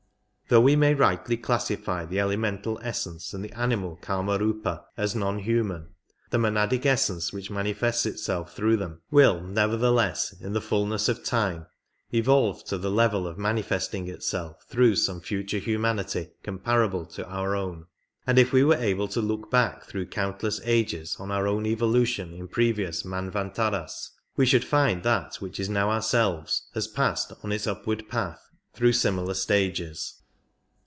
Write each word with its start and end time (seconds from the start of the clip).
Though 0.47 0.59
we 0.59 0.75
may 0.75 0.93
rightly 0.95 1.37
classify 1.37 2.03
the 2.05 2.19
elemental 2.19 2.77
essence 2.83 3.33
and 3.33 3.41
the 3.41 3.53
animal 3.57 3.97
Kamarfipa 4.01 4.83
as 4.97 5.15
non 5.15 5.39
human, 5.39 5.91
the 6.29 6.37
monadic 6.39 6.85
essence 6.85 7.31
which 7.31 7.49
manifests 7.49 8.05
itself 8.05 8.53
through 8.53 8.75
them 8.75 8.99
will, 9.09 9.39
nevertheless, 9.41 10.33
in 10.41 10.51
the 10.51 10.59
ful 10.59 10.85
ness 10.87 11.07
of 11.07 11.23
time, 11.23 11.67
evolve 12.13 12.65
to 12.65 12.77
the 12.77 12.91
level 12.91 13.27
of 13.27 13.37
manifesting 13.37 14.09
itself 14.09 14.65
through 14.67 14.97
some 14.97 15.21
future 15.21 15.57
humanity 15.59 16.31
comparable 16.43 17.05
to 17.05 17.25
our 17.29 17.55
own, 17.55 17.85
and 18.27 18.37
if 18.37 18.51
we 18.51 18.61
were 18.65 18.75
able 18.75 19.07
to 19.07 19.21
look 19.21 19.49
back 19.49 19.85
through 19.85 20.07
countless 20.07 20.59
ages 20.65 21.15
on 21.17 21.31
our 21.31 21.47
own 21.47 21.65
evolution 21.65 22.33
in 22.33 22.49
previous 22.49 23.03
manvantaras, 23.05 24.09
we 24.35 24.45
should 24.45 24.65
find 24.65 25.03
that 25.03 25.31
that 25.31 25.35
which 25.41 25.61
is 25.61 25.69
now 25.69 25.89
ourselves 25.89 26.67
has 26.73 26.89
passed 26.89 27.31
on 27.41 27.53
its 27.53 27.65
upward 27.67 28.09
path 28.09 28.49
through 28.73 28.91
similar 28.91 29.33
stages. 29.33 30.15